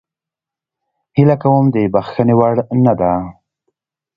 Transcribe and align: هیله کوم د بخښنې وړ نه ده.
هیله 1.15 1.35
کوم 1.41 1.65
د 1.75 1.77
بخښنې 1.93 2.35
وړ 2.39 2.55
نه 2.85 2.93
ده. 2.99 3.11